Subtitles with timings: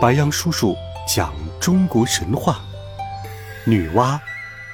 [0.00, 0.76] 白杨叔叔
[1.08, 2.60] 讲中国神话：
[3.64, 4.18] 女娲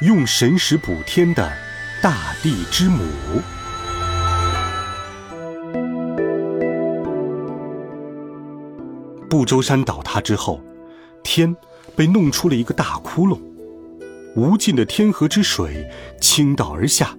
[0.00, 1.52] 用神石补天的
[2.02, 3.04] 大地之母。
[9.28, 10.60] 不周山倒塌之后，
[11.22, 11.54] 天
[11.94, 13.38] 被弄出了一个大窟窿，
[14.34, 15.88] 无尽的天河之水
[16.20, 17.16] 倾倒而下，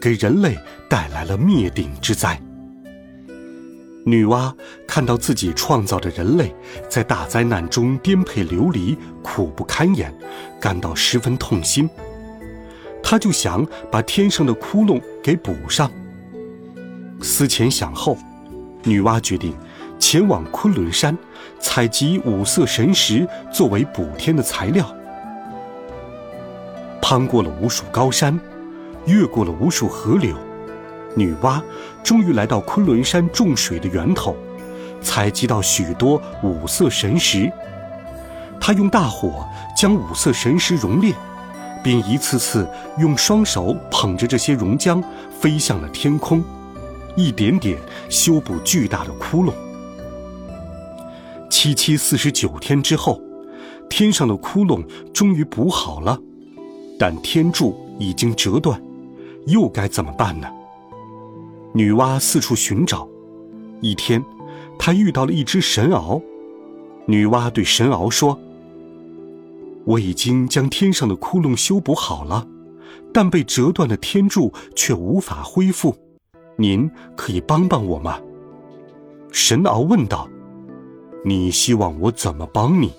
[0.00, 0.58] 给人类
[0.90, 2.40] 带来了灭顶之灾。
[4.06, 4.52] 女娲
[4.86, 6.54] 看到自己创造的人类
[6.90, 10.14] 在大灾难中颠沛流离、苦不堪言，
[10.60, 11.88] 感到十分痛心。
[13.02, 15.90] 她就想把天上的窟窿给补上。
[17.22, 18.18] 思前想后，
[18.82, 19.54] 女娲决定
[19.98, 21.16] 前往昆仑山，
[21.58, 24.94] 采集五色神石作为补天的材料。
[27.00, 28.38] 攀过了无数高山，
[29.06, 30.36] 越过了无数河流。
[31.14, 31.62] 女娲
[32.02, 34.36] 终于来到昆仑山众水的源头，
[35.00, 37.50] 采集到许多五色神石。
[38.60, 39.46] 她用大火
[39.76, 41.14] 将五色神石熔炼，
[41.82, 45.02] 并一次次用双手捧着这些熔浆
[45.38, 46.42] 飞向了天空，
[47.14, 49.52] 一点点修补巨大的窟窿。
[51.50, 53.20] 七七四十九天之后，
[53.88, 56.18] 天上的窟窿终于补好了，
[56.98, 58.80] 但天柱已经折断，
[59.46, 60.48] 又该怎么办呢？
[61.76, 63.08] 女娲四处寻找，
[63.80, 64.24] 一天，
[64.78, 66.22] 她遇到了一只神鳌。
[67.04, 68.38] 女娲对神鳌说
[69.84, 72.46] ：“我已经将天上的窟窿修补好了，
[73.12, 75.96] 但被折断的天柱却无法恢复，
[76.56, 78.20] 您可以帮帮我吗？”
[79.32, 80.28] 神鳌问道
[81.26, 82.92] ：“你希望我怎么帮你？”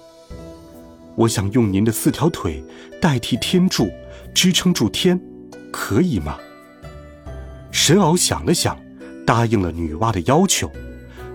[1.16, 2.62] 我想用您的四条腿
[3.02, 3.88] 代替天柱，
[4.34, 5.18] 支撑住天，
[5.72, 6.38] 可以吗？
[7.88, 8.76] 神鳌想了想，
[9.28, 10.68] 答应了女娲的要求，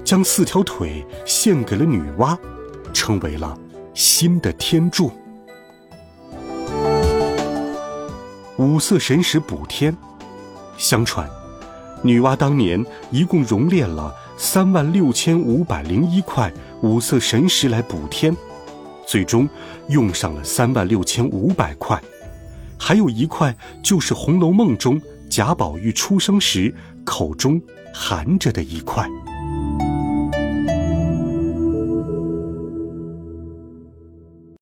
[0.02, 2.36] 将四条腿献给了女娲，
[2.92, 3.56] 成为了
[3.94, 5.12] 新的天柱。
[8.56, 9.96] 五色神石补天，
[10.76, 11.30] 相传，
[12.02, 16.52] 女娲当年一共熔炼了三万六千五百零一块
[16.82, 18.36] 五色神石来补天，
[19.06, 19.48] 最终
[19.88, 22.02] 用上了三万六千五百块，
[22.76, 25.00] 还有一块就是《红楼梦》中。
[25.30, 26.74] 贾宝玉出生时
[27.04, 27.62] 口中
[27.94, 29.08] 含着的一块。